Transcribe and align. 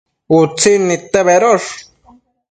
Utsin 0.37 0.87
nidte 0.91 1.21
bedosh 1.27 1.69